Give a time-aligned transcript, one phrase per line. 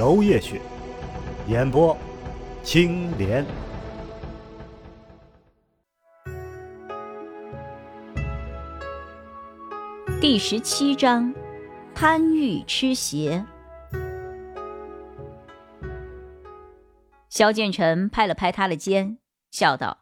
[0.00, 0.58] 娄烨雪，
[1.46, 1.94] 演播
[2.62, 3.44] 青莲。
[10.18, 11.34] 第十七章，
[11.94, 13.44] 贪欲吃邪。
[17.28, 19.18] 萧建成拍了拍他的肩，
[19.50, 19.98] 笑道：“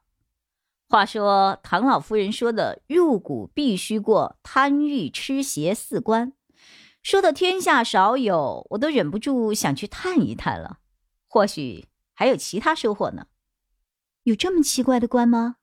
[0.88, 6.34] 话说唐老夫人说的入股必须过贪欲吃邪四关，
[7.02, 10.80] 说的天下少有，我都忍不住想去探一探了。
[11.26, 13.26] 或许还有其他收获呢。
[14.24, 15.56] 有这么奇怪的关吗？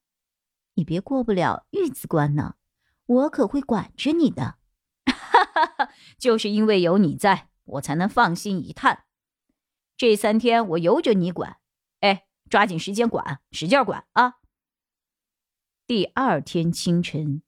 [0.76, 2.56] 你别过不了玉子关呢，
[3.06, 4.58] 我可会管着你的。
[5.06, 9.04] 哈哈哈，就是因为有你在，我才能放心一探。”
[9.98, 11.58] 这三天我由着你管，
[12.00, 14.36] 哎，抓紧时间管，使劲管啊！
[15.86, 17.44] 第二天清晨，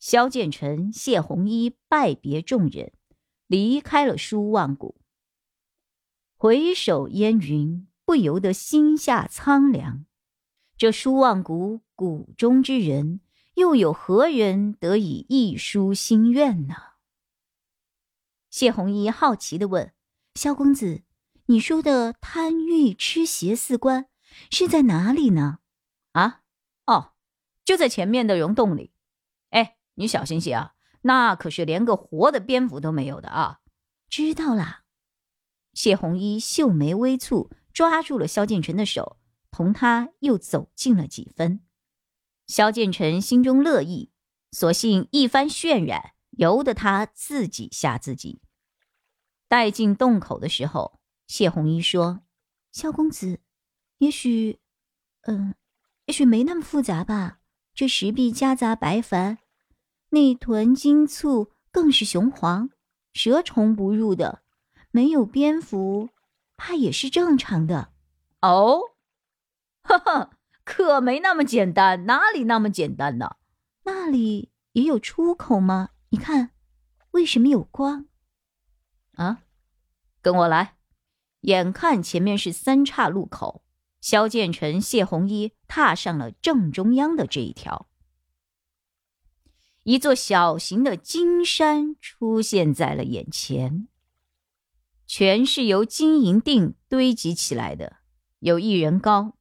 [0.00, 2.92] 萧建成、谢红衣拜别众人，
[3.46, 4.96] 离开了舒望谷。
[6.36, 10.04] 回首烟云，不由得心下苍凉。
[10.76, 13.20] 这舒望谷谷中之人，
[13.54, 16.74] 又有何人得以一书心愿呢？
[18.50, 19.92] 谢红衣好奇的问
[20.34, 21.02] ：“萧公子。”
[21.46, 24.08] 你说的贪欲吃邪四关
[24.50, 25.58] 是在哪里呢？
[26.12, 26.40] 啊，
[26.86, 27.12] 哦，
[27.66, 28.94] 就在前面的溶洞里。
[29.50, 30.73] 哎，你小心些啊，
[31.06, 33.60] 那可是连个活的蝙蝠都没有的啊！
[34.08, 34.84] 知道啦。
[35.72, 39.18] 谢红衣秀眉微蹙，抓住了萧建成的手，
[39.50, 41.60] 同他又走近了几分。
[42.46, 44.12] 萧建成心中乐意，
[44.52, 48.40] 索性一番渲染，由得他自己吓自己。
[49.48, 51.00] 待进洞口的时候。
[51.26, 52.20] 谢红衣说
[52.70, 53.40] ：“萧公子，
[53.96, 54.60] 也许，
[55.22, 55.54] 嗯，
[56.04, 57.40] 也许没那么复杂吧。
[57.74, 59.38] 这石壁夹杂白矾，
[60.14, 62.70] 内豚金簇更是雄黄，
[63.12, 64.42] 蛇虫不入的，
[64.92, 66.08] 没有蝙蝠，
[66.56, 67.90] 怕也是正常的。
[68.40, 68.80] 哦，
[69.82, 70.30] 哈哈，
[70.64, 73.36] 可没那么简单，哪里那么简单呢？
[73.82, 75.90] 那里也有出口吗？
[76.10, 76.52] 你看，
[77.10, 78.06] 为什么有光？
[79.16, 79.42] 啊，
[80.22, 80.76] 跟我来。”
[81.42, 83.64] 眼看前面是三岔路口，
[84.00, 87.88] 萧建成、谢红衣踏上了正中央的这一条，
[89.84, 93.86] 一座小型的金山出现在了眼前，
[95.06, 97.98] 全是由金银锭堆积起来的，
[98.38, 99.36] 有一人高，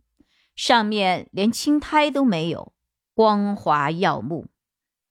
[0.53, 2.73] 上面连青苔都没有，
[3.13, 4.47] 光滑耀目，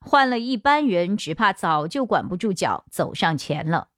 [0.00, 3.88] 换了一般人，只怕早就管不住脚走上前了。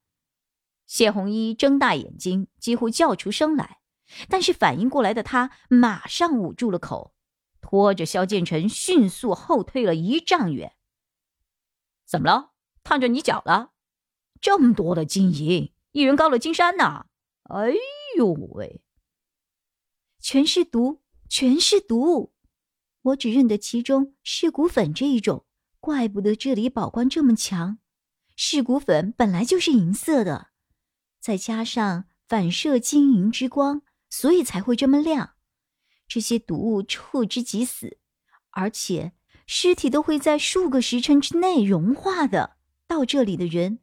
[0.86, 3.80] 谢红衣睁大眼睛，几乎叫出声来，
[4.28, 7.12] 但是反应过来的他马上捂住了口，
[7.60, 10.74] 拖着萧建成迅速后退了一丈远。
[12.14, 12.52] 怎么了？
[12.84, 13.72] 烫着你脚了？
[14.40, 17.06] 这么多的金银，一人高了金山呐！
[17.42, 17.74] 哎
[18.16, 18.84] 呦喂，
[20.20, 22.32] 全是毒，全是毒！
[23.02, 25.44] 我只认得其中尸骨粉这一种，
[25.80, 27.78] 怪不得这里宝光这么强。
[28.36, 30.50] 尸骨粉本来就是银色的。
[31.18, 35.34] 再加上反射金银之光，所以才会这么亮。
[36.06, 37.98] 这些毒物触之即死，
[38.50, 39.14] 而且
[39.46, 42.56] 尸体都会在数个时辰之内融化的。
[42.86, 43.80] 到这里的人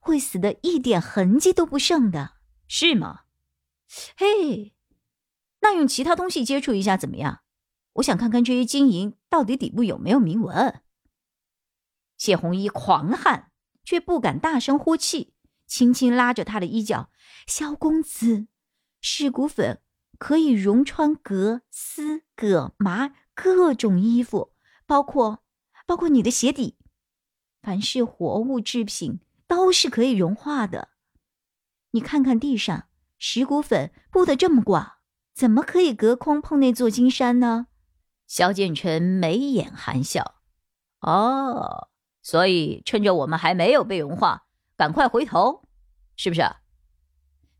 [0.00, 2.34] 会死的一点痕迹都不剩的，
[2.66, 3.20] 是吗？
[4.16, 4.74] 嘿，
[5.60, 7.40] 那用其他东西接触一下怎么样？
[7.94, 10.82] 我想看看这些金银到底底部有没有铭文。
[12.16, 13.50] 谢红衣狂汗，
[13.84, 15.34] 却不敢大声呼气。
[15.66, 17.10] 轻轻拉着他的衣角，
[17.46, 18.48] 萧公子，
[19.00, 19.80] 尸骨粉
[20.18, 24.52] 可以融穿革、丝、葛、麻各种衣服，
[24.90, 25.44] 包括
[25.86, 26.76] 包括你的鞋底，
[27.62, 30.88] 凡是活物制品都是可以融化的。
[31.92, 34.94] 你看看地上，石骨粉布的这么广，
[35.32, 37.68] 怎么可以隔空碰那座金山呢？
[38.26, 40.40] 萧建成眉眼含笑，
[41.02, 41.86] 哦，
[42.20, 44.48] 所以趁着我们还没有被融化。
[44.76, 45.68] 赶快回头，
[46.16, 46.42] 是不是？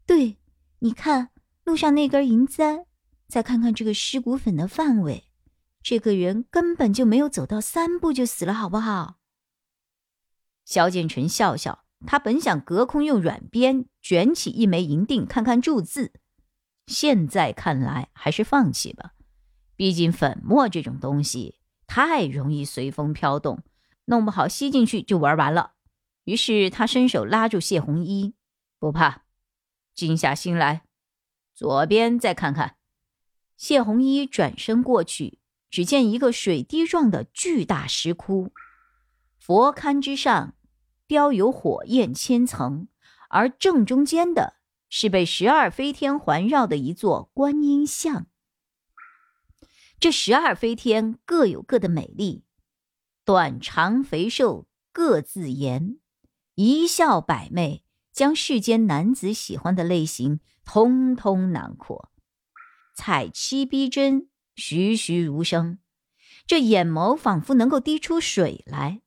[0.05, 0.37] 对，
[0.81, 1.31] 你看
[1.63, 2.87] 路上那根银簪，
[3.29, 5.30] 再看看这个尸骨粉的范围，
[5.83, 9.19] 这个人根本就没有走到三步就死了，好不好？
[10.65, 16.13] 萧建成笑笑，他本想隔空用软鞭卷起一枚银锭看看注字，
[16.87, 19.15] 现在看来还是放弃吧。
[19.75, 21.57] 毕竟粉末这种东西
[21.87, 23.65] 太容易随风飘动，
[24.05, 25.73] 弄不好吸进去就玩完了。
[26.25, 28.35] 于是他伸手拉住谢红衣，
[28.79, 29.23] 不怕，
[29.95, 30.83] 静下心来，
[31.55, 32.77] 左边再看看。
[33.57, 35.40] 谢红衣转身过去，
[35.71, 38.53] 只见一个水滴状的巨大石窟，
[39.39, 40.55] 佛龛之上。
[41.07, 42.87] 雕有火焰千层，
[43.31, 44.59] 而正中间的
[44.89, 48.29] 是被十二飞天环绕的一座观音像。
[49.99, 52.45] 这十二飞天各有各的美丽，
[53.25, 55.99] 短长肥瘦各自颜，
[56.55, 57.83] 一笑百媚，
[58.13, 62.13] 将世间男子喜欢的类型通通囊括，
[62.95, 64.30] 彩漆逼真，
[64.61, 65.79] 栩栩如生，
[66.47, 69.01] 这眼眸仿佛能够滴出水来。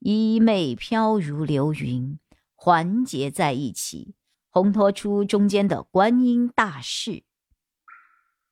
[0.00, 2.18] 衣袂飘如流云，
[2.54, 4.14] 环结在一起，
[4.52, 7.22] 烘托出中间的观音大士。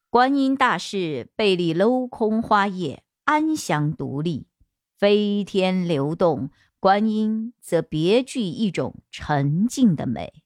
[0.09, 4.47] 观音大士背立镂空花叶，安详独立，
[4.97, 6.49] 飞天流动；
[6.81, 10.43] 观音则别具一种沉静的美。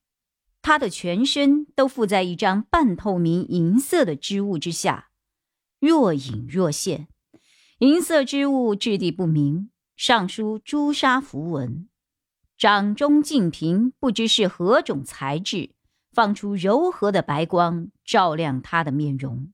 [0.61, 5.11] 他的全身都附在一张半透明银色的织物之下，
[5.79, 7.09] 若隐若现。
[7.79, 9.71] 银色织物质地不明。
[9.97, 11.89] 上书朱砂符文，
[12.59, 15.71] 掌中净瓶不知是何种材质，
[16.13, 19.51] 放出柔和的白光，照亮他的面容。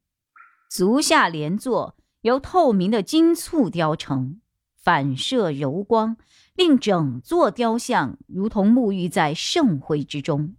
[0.69, 4.41] 足下莲座由透明的金簇雕成，
[4.77, 6.17] 反射柔光，
[6.57, 10.57] 令整座雕像如同沐浴在圣辉之中。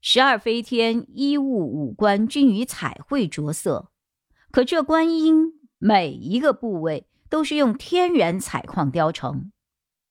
[0.00, 3.91] 十二飞天衣物五官均与彩绘着色，
[4.52, 7.08] 可这观音每一个部位。
[7.32, 9.52] 都是用天然采矿雕成，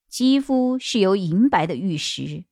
[0.10, 2.46] 肌肤是由银白的玉石，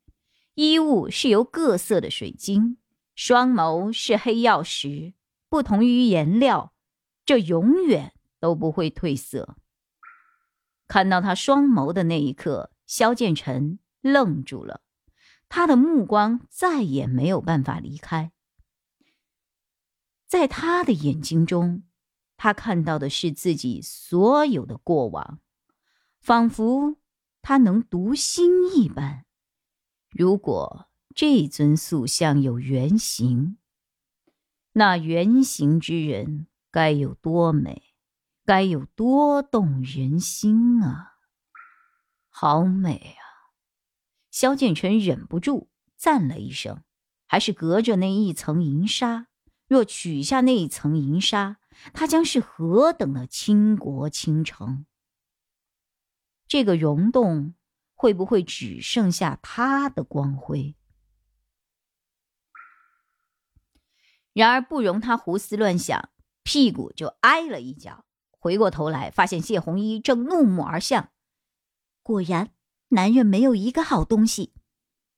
[0.54, 2.78] 衣物是由各色的水晶，
[3.16, 5.16] 双眸是黑曜石。
[5.50, 6.72] 不同于颜料，
[7.26, 9.58] 这永远都不会褪色。
[10.88, 14.82] 看到他双眸的那一刻，萧剑尘愣住了，
[15.48, 18.32] 他的目光再也没有办法离开，
[20.30, 21.84] 在他的眼睛中。
[22.38, 25.42] 他看到的是自己所有的过往，
[26.22, 26.96] 仿佛
[27.42, 29.26] 他能读心一般。
[30.10, 33.58] 如果这尊塑像有原型，
[34.72, 37.96] 那原型之人该有多美，
[38.46, 41.16] 该有多动人心啊！
[42.30, 43.52] 好美啊！
[44.32, 46.84] 萧剑尘忍不住赞了一声。
[47.32, 49.28] 还是隔着那一层银纱，
[49.70, 51.56] 若取下那一层银纱。
[51.94, 54.86] 他将是何等的倾国倾城？
[56.46, 57.54] 这个溶洞
[57.96, 60.76] 会不会只剩下他的光辉？
[64.34, 66.10] 然而不容他胡思乱想，
[66.44, 68.04] 屁股就挨了一脚。
[68.32, 71.12] 回过头来，发现谢红衣正怒目而向。
[72.04, 72.52] 果然，
[72.90, 74.54] 男人没有一个好东西，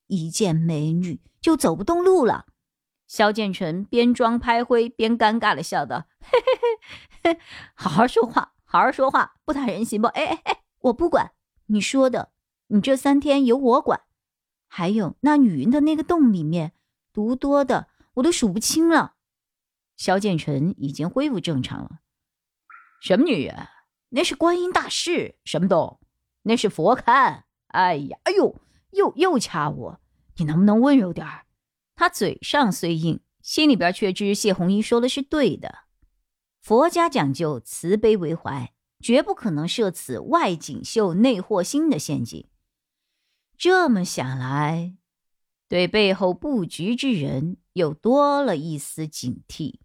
[0.06, 2.51] 一见美女就走不动路了。
[3.12, 6.40] 萧剑尘边装拍灰边尴尬的笑道：“嘿
[7.22, 7.40] 嘿嘿，
[7.74, 10.08] 好好说话，好好说话，不打人行不？
[10.08, 11.34] 哎哎哎，我不管
[11.66, 12.32] 你说的，
[12.68, 14.04] 你这三天由我管。
[14.66, 16.72] 还有那女人的那个洞里面
[17.12, 19.16] 毒多的，我都数不清了。”
[19.98, 22.00] 萧剑尘已经恢复正常了。
[23.02, 23.68] 什么女人？
[24.12, 25.36] 那是观音大士。
[25.44, 26.00] 什么洞？
[26.44, 27.42] 那是佛龛。
[27.68, 28.56] 哎呀，哎呦，
[28.92, 30.00] 又又掐我，
[30.38, 31.44] 你能不能温柔点儿？
[32.02, 35.84] 他嘴上虽硬，心里边却知谢红衣说的是对的。
[36.60, 42.48] 佛家讲究慈悲为怀，绝不可能设此外锦绣内惑心的陷阱。
[43.56, 44.96] 这么想来，
[45.68, 49.76] 对背后布局之人又多了一丝警惕。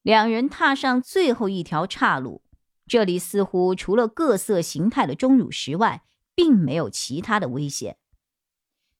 [0.00, 2.42] 两人踏上最后一条岔路，
[2.86, 6.04] 这里似乎除了各色形态的钟乳石外，
[6.34, 7.98] 并没有其他的危险。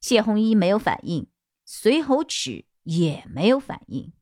[0.06, 1.26] 谢红衣没有反应，
[1.64, 4.12] 随侯齿也没有反应，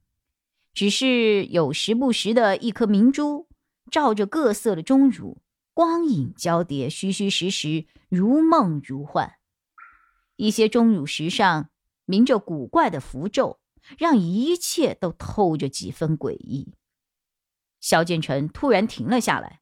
[0.73, 3.51] 只是有时不时的一颗明珠
[3.91, 5.43] 照着各色的钟乳，
[5.75, 9.35] 光影交叠，虚虚实实，如梦如幻。
[10.37, 11.69] 一些钟乳石上
[12.07, 13.61] 铭着古怪的符咒，
[13.99, 16.73] 让一切都透着几分诡异。
[17.79, 19.61] 萧剑尘突然停了下来：“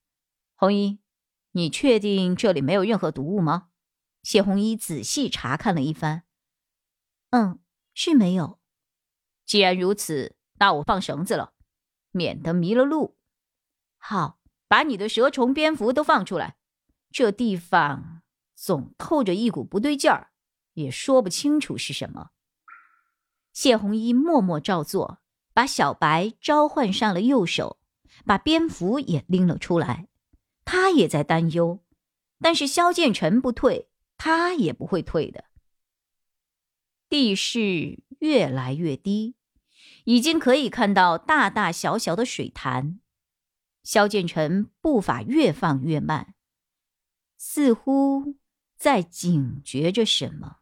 [0.54, 1.00] 红衣，
[1.50, 3.70] 你确定这里没有任何毒物吗？”
[4.22, 6.22] 谢红衣仔细查看了一番，
[7.30, 7.58] 嗯，
[7.92, 8.58] 是没有。
[9.44, 11.54] 既然如此，那我放绳子了，
[12.12, 13.16] 免得迷了路。
[13.98, 14.38] 好，
[14.68, 16.56] 把你的蛇虫蝙蝠都放出来。
[17.10, 18.22] 这地方
[18.54, 20.30] 总透着一股不对劲儿，
[20.74, 22.30] 也说不清楚是什么。
[23.52, 25.18] 谢红衣默默照做，
[25.52, 27.78] 把小白召唤上了右手，
[28.24, 30.08] 把蝙蝠也拎了出来。
[30.64, 31.80] 他也在担忧，
[32.40, 33.90] 但是萧剑尘不退，
[34.24, 35.46] 他也不会退的。
[37.08, 39.34] 地势越来越低，
[40.04, 43.00] 已经可以看到大大小小的水潭。
[43.82, 46.36] 萧剑尘步伐越放越慢，
[47.36, 48.36] 似乎
[48.76, 50.58] 在警觉着什么。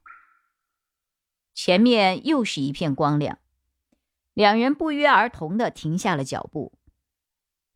[1.52, 3.40] 前面又是一片光亮，
[4.32, 6.78] 两人不约而同的停下了脚步。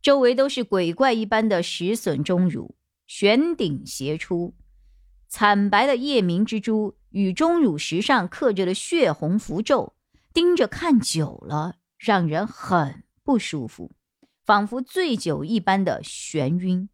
[0.01, 2.75] 周围都是鬼怪一般的石笋钟乳，
[3.07, 4.55] 悬顶斜出，
[5.37, 9.97] 惨白的夜明之珠与钟乳石上刻着的血红符咒，
[10.33, 13.91] 盯着看久了，让人很不舒服。
[14.45, 16.89] 仿佛醉酒一般的眩晕。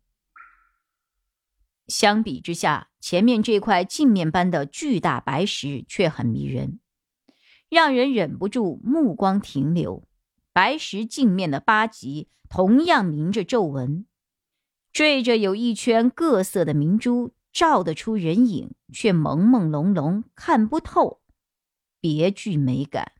[1.86, 6.80] 相比之下，前面这块镜面般的巨大白石却很迷人，
[7.68, 10.08] 让人忍不住目光停留。
[10.54, 14.06] 白石镜面的八极同样明着皱纹，
[14.94, 21.20] 缀着有一圈各色的明珠，照得出人影，却朦朦胧胧，看不透，
[22.00, 23.12] 别具美感。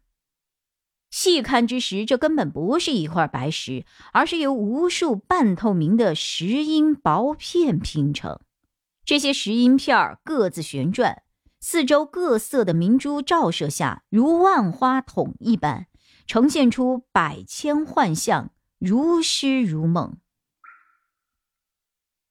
[1.10, 8.38] 细看之时，这根本不是一块白石，而是由无数半透明的石英薄片拼成。
[9.04, 11.22] 这些石英片儿各自旋转，
[11.58, 15.88] 四周各色的明珠照射下，如万花筒一般，
[16.28, 20.16] 呈现出百千幻象，如诗如梦。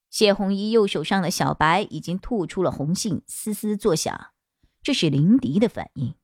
[0.10, 4.32] 谢红衣右手上的小白已经吐出了红信，嘶嘶作响，
[4.82, 6.16] 这是灵敌的反应。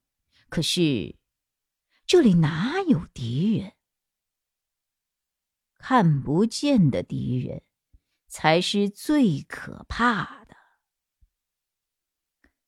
[0.49, 1.15] 可是。
[2.07, 3.71] 这里哪有敌人？
[5.79, 7.63] 看不见的敌人
[8.27, 10.55] 才是最可怕的。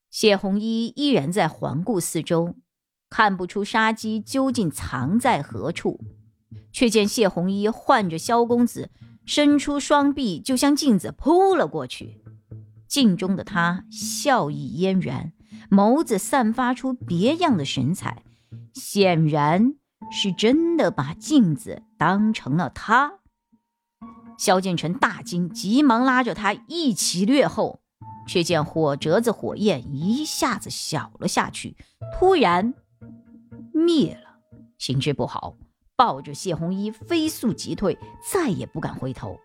[0.09, 2.55] 谢红衣依然在环顾四周，
[3.11, 6.01] 看不出杀机究竟藏在何处，
[6.71, 8.89] 却见谢红衣唤着萧公子，
[9.27, 12.23] 伸出双臂就向镜子扑了过去。
[12.87, 15.33] 镜中的他笑意嫣然，
[15.69, 18.23] 眸子散发出别样的神采。
[18.73, 19.73] 显然
[20.11, 23.19] 是真的把镜子当成了他。
[24.37, 27.81] 萧剑尘大惊，急忙拉着他一起掠后，
[28.27, 31.75] 却见火折子火焰一下子小了下去，
[32.17, 32.73] 突然
[33.73, 34.37] 灭了。
[34.77, 35.57] 形势不好，
[35.97, 37.97] 抱着谢红衣飞速急退，
[38.31, 39.37] 再也不敢回头。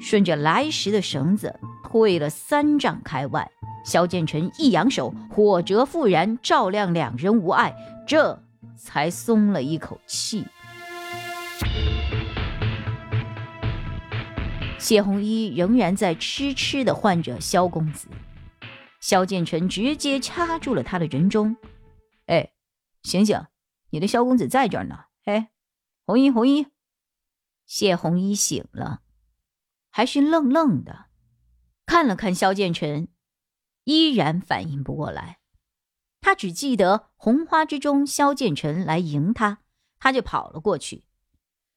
[0.00, 3.50] 顺着来时的绳子退了三丈开外。
[3.84, 7.74] 萧剑尘一扬手，火折复燃，照亮两人无碍。
[8.06, 8.40] 这
[8.76, 10.44] 才松了一口气。
[14.78, 18.06] 谢红衣仍然在痴痴的唤着萧公子，
[19.00, 21.56] 萧剑尘直接掐住了他的人中。
[22.26, 22.50] 哎，
[23.02, 23.42] 醒醒，
[23.90, 25.07] 你的萧公子在这儿呢。
[25.28, 25.50] 哎，
[26.06, 26.68] 红衣，红衣。
[27.66, 29.02] 谢红衣醒了，
[29.90, 31.10] 还是愣愣的，
[31.84, 33.08] 看了看萧剑尘，
[33.84, 35.38] 依然反应不过来。
[36.22, 39.60] 他只记得红花之中，萧剑尘来迎他，
[39.98, 41.04] 他就跑了过去。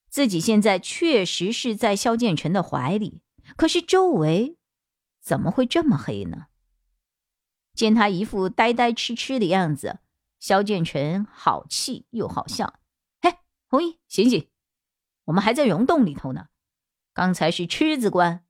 [0.10, 3.22] 自己现在确实是在萧剑尘的怀里，
[3.58, 4.58] 可是周围
[5.20, 6.46] 怎么会这么黑呢？
[7.74, 10.00] 见他一副呆呆痴痴的样子，
[10.40, 12.80] 萧剑尘好气又好笑
[13.72, 14.50] ：“红衣，醒醒，
[15.24, 16.50] 我们还在溶洞里头呢。
[17.14, 18.46] 刚才是痴子关，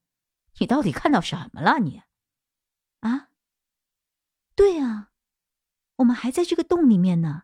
[0.57, 1.77] 你到底看到什么了？
[1.77, 2.01] 你
[3.01, 3.29] 啊？
[4.55, 5.09] 对啊。”
[5.97, 7.43] 我们还在这个洞里面呢，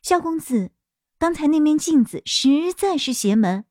[0.00, 0.72] 萧公子，
[1.18, 3.66] 刚才那面镜子实在是邪门，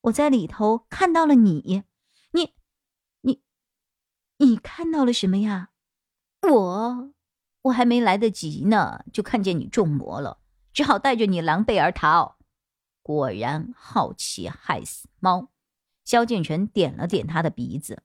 [0.00, 1.84] 我在里头看到了你，
[2.30, 2.54] 你，
[3.20, 3.42] 你，
[4.38, 5.72] 你看到了什么呀？
[6.40, 7.12] 我，
[7.60, 10.40] 我还没来得及呢，就看见你中魔了，
[10.72, 12.37] 只好带着你狼狈而逃。
[13.08, 15.50] 果然好奇害死猫。
[16.04, 18.02] 萧剑尘点了点他的鼻子，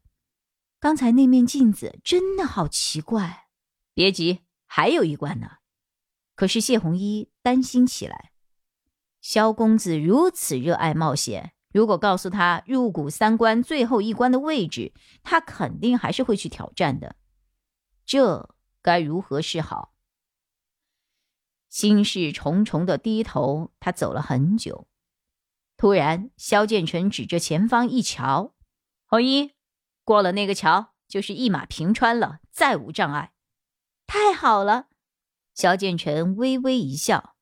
[0.80, 3.48] 刚才那面镜子真的好奇怪。
[3.94, 4.44] 别急。
[4.66, 5.58] 还有一关呢，
[6.36, 8.32] 可是谢红衣担心起来。
[9.20, 17.18] 萧公子如此热爱冒险，如果告诉他入谷三关最后一关的位置，他肯定还是会去挑战的。
[18.06, 19.94] 这该如何是好？
[21.68, 24.88] 心事重重的低头，他走了很久。
[25.84, 28.56] 突然，萧剑尘指着前方一瞧
[29.06, 29.52] ：“红衣，
[30.06, 33.34] 过了那个桥，就是一马平川了，再无障碍。”
[34.08, 34.86] 太好了，
[35.54, 37.36] 萧剑尘微微一笑。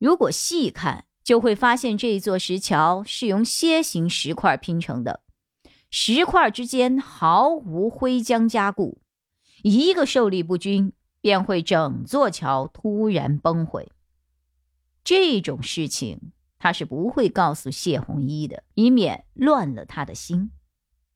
[0.00, 5.22] 如果细看，就会发现这座石桥是用楔形石块拼成的，
[5.92, 9.00] 石块之间毫无灰浆加固，
[9.62, 13.92] 一个受力不均，便会整座桥突然崩毁。
[15.04, 16.32] 这种事情
[16.64, 20.50] 他是不会告诉谢红衣的，以免乱了他的心。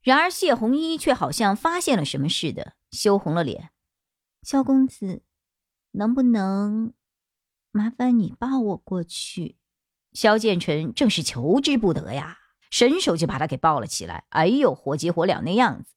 [0.02, 3.70] 然而谢红衣却好像发现了什么似的，羞红了脸。
[4.42, 5.22] 萧公子，
[5.92, 6.92] 能不能
[7.72, 9.56] 麻烦你抱我过去？
[10.12, 12.36] 萧建成正是求之不得呀，
[12.70, 14.24] 伸手就把他给抱了起来。
[14.28, 15.94] 哎呦，火急火燎那样子。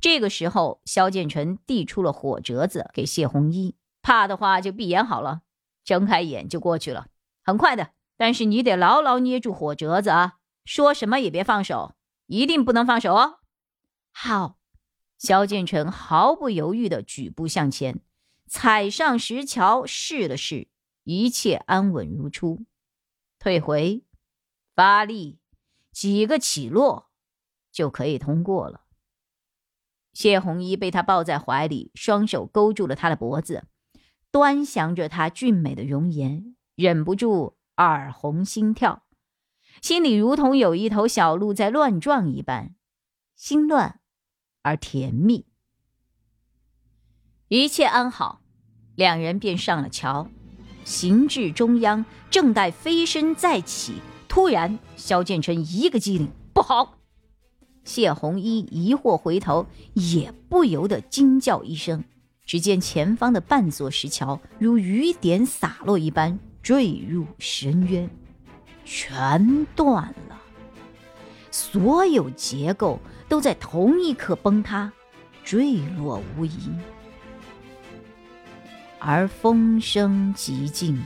[0.00, 5.42] 这个时候，萧建成递出了火折子给谢红衣，怕的话就闭眼好了，
[5.84, 7.08] 睁开眼就过去了，
[7.44, 7.90] 很快的。
[8.22, 13.40] 但是你得牢牢捏住火折子啊，说什么也别放手，一定不能放手哦。
[14.12, 14.60] 好。
[15.18, 18.00] 萧建成毫不犹豫的举步向前，
[18.46, 20.68] 踩上石桥试了试，
[21.02, 22.64] 一切安稳如初。
[23.40, 24.04] 退回，
[24.76, 25.40] 发力，
[25.90, 27.10] 几个起落，
[27.72, 28.82] 就可以通过了。
[30.12, 33.64] 谢红衣被他抱在怀里，双手勾住了他的脖子，
[34.30, 39.02] 端详着他俊美的容颜，忍不住耳红心跳，
[39.80, 42.74] 心里如同有一头小鹿在乱撞一般，
[43.34, 44.00] 心乱。
[44.64, 45.46] 而甜蜜，
[47.48, 48.42] 一切安好，
[48.94, 50.28] 两人便上了桥，
[50.84, 53.94] 行至中央，正待飞身再起，
[54.28, 56.96] 突然萧建成一个机灵，不好！
[57.82, 62.04] 谢红衣疑惑回头，也不由得惊叫一声。
[62.46, 68.08] 只见前方的半座石桥如雨点洒落一般坠入深渊，
[68.84, 70.40] 全断了，
[71.50, 73.00] 所有结构。
[73.28, 74.92] 都在同一刻崩塌，
[75.42, 76.70] 坠落无疑。
[78.98, 81.02] 而风声极静，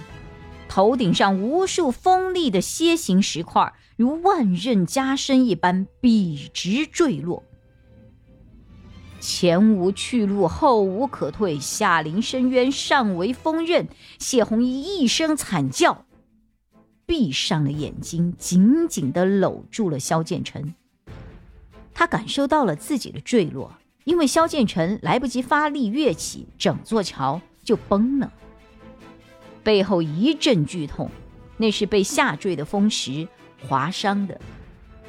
[0.69, 7.45] 头顶上无数锋利的楔形石块如万刃加身一般笔直坠落。
[9.27, 13.89] 前无去路，后无可退，下临深渊，上为锋刃。
[14.21, 16.05] 谢红衣一声惨叫，
[17.07, 20.73] 闭上了眼睛，紧紧的搂住了萧建成。
[21.93, 23.73] 他感受到了自己的坠落，
[24.05, 28.33] 因为萧建成来不及发力跃起，整座桥就崩了。
[29.65, 31.11] 背后一阵剧痛，
[31.57, 33.27] 那是被下坠的风石
[33.67, 34.41] 划伤的。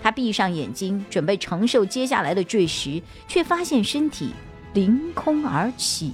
[0.02, 4.32] 他闭上眼睛，准备承受接下来的坠石，却发现身体
[4.74, 6.14] 凌空而起。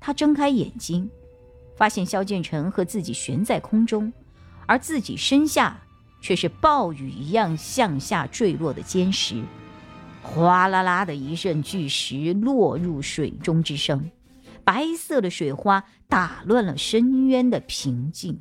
[0.00, 1.10] 他睁开眼睛，
[1.76, 4.12] 发现萧建成和自己悬在空中，
[4.66, 5.78] 而自己身下。
[6.24, 9.42] 却是暴雨一样向下坠落的坚石，
[10.22, 14.08] 哗啦啦的一阵巨石落入水中之声，
[14.62, 18.38] 白色的水花打乱了深渊的平静。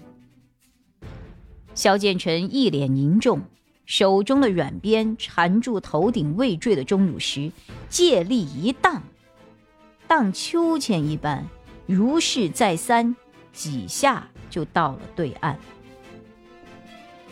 [1.73, 3.41] 萧建成一脸凝重，
[3.85, 7.51] 手中的软鞭缠住头顶未坠的钟乳石，
[7.89, 9.01] 借力一荡，
[10.07, 11.47] 荡秋千一般，
[11.85, 13.15] 如是再三，
[13.53, 15.57] 几下就到了对岸。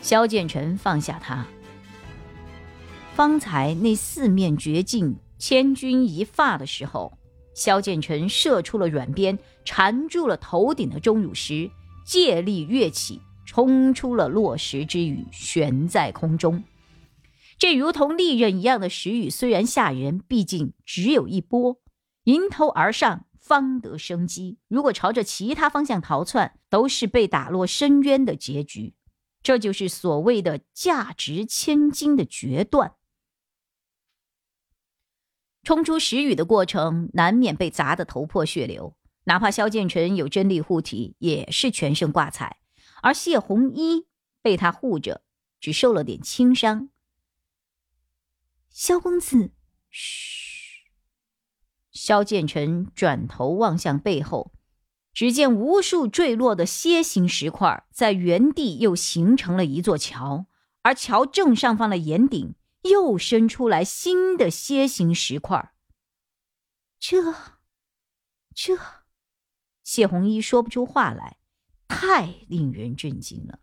[0.02, 1.46] 萧建成放下他。
[3.14, 7.18] 方才那四面绝境，千钧一发的时候，
[7.54, 11.70] 萧建成射出了软鞭，缠住了头顶的钟乳石，
[12.06, 13.20] 借力跃起，
[13.52, 16.64] 冲出了落石之雨，悬在空中。
[17.58, 21.82] 这如同利刃一样的石雨虽然吓人，毕竟只有一波，
[22.26, 24.60] 迎头而上，方得生机。
[24.68, 28.94] 如果朝着其他方向逃窜，都是被打落深渊的结局。
[29.42, 32.94] 这就是所谓的价值千金的决断。
[35.64, 38.96] 冲出石雨的过程，难免被砸得头破血流。
[39.24, 42.58] 哪怕萧建成有真力护体，也是全身挂彩。
[43.02, 44.08] 而谢红衣
[44.42, 45.24] 被他护着，
[45.60, 46.90] 只受了点轻伤。
[48.70, 49.52] 萧公子，
[49.90, 50.86] 嘘。
[51.92, 54.54] 萧建成转头望向背后。
[55.12, 60.46] 只见无数坠落的楔形石块在原地又形成了一座桥，
[60.84, 65.74] 而桥正上方的岩顶又伸出来新的楔形石块。
[67.00, 67.34] 这，
[68.54, 68.78] 这，
[69.84, 71.38] 谢红衣说不出话来，
[71.90, 73.60] 太令人震惊了。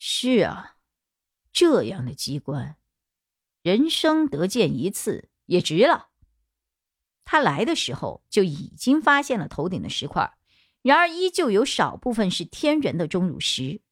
[0.00, 0.78] 是啊，
[1.52, 2.78] 这样的机关，
[3.62, 6.08] 人生得见一次也值了。
[7.24, 10.36] 他来的时候就已经发现了头顶的石块，
[10.82, 13.82] 然而依旧有少部分是天然的钟乳石。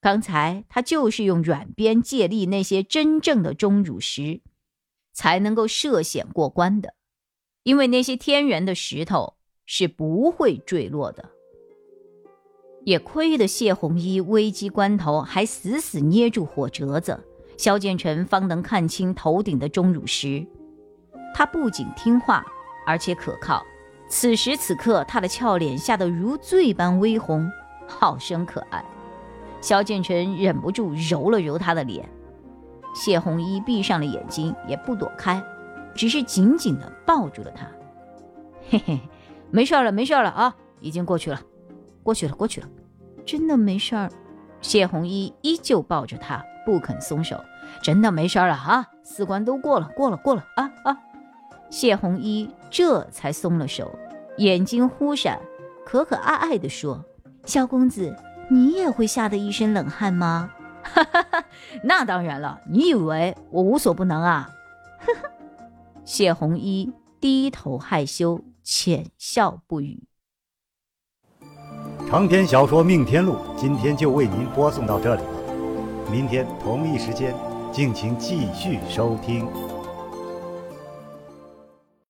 [0.00, 4.42] 刚才他就是用软鞭借力那些真正的钟乳石，
[5.14, 6.94] 才能够涉险过关的。
[7.62, 9.37] 因为那些天然的石头
[9.70, 11.28] 是不会坠落的。
[12.84, 17.20] 也亏得谢红衣危机关头还死死捏住火折子，
[17.58, 20.46] 萧建成方能看清头顶的钟乳石。
[21.34, 22.42] 他不仅听话，
[22.86, 23.62] 而且可靠。
[24.08, 27.46] 此时此刻，他的俏脸吓得如醉般微红，
[27.86, 28.82] 好生可爱。
[29.60, 32.08] 萧建成忍不住揉了揉他的脸，
[32.94, 35.44] 谢红衣闭上了眼睛，也不躲开，
[35.94, 37.68] 只是紧紧地抱住了他。
[38.70, 39.00] 嘿嘿，
[39.50, 41.40] 没事了，没事了啊，已经过去了，
[42.02, 42.68] 过去了，过去了，
[43.24, 44.10] 真的没事儿。
[44.60, 47.38] 谢红衣依旧抱着他，不肯松手。
[47.82, 50.98] 真的没事了啊，四关都过了，过了，过了啊啊！
[51.70, 53.94] 谢红衣这才松了手，
[54.38, 55.38] 眼睛忽闪，
[55.84, 57.04] 可可爱爱地说
[57.44, 58.16] ：“萧公子，
[58.50, 60.50] 你也会吓得一身冷汗吗
[60.82, 61.44] ？”“哈哈哈，
[61.82, 64.48] 那当然了，你以为我无所不能啊？”
[65.06, 65.30] 呵呵。
[66.04, 70.02] 谢红衣低头害羞，浅笑不语。
[72.06, 77.34] 长篇小说《命天录》今天就为您播送到这里了，明天同一时间，
[77.72, 79.46] 敬请继续收听。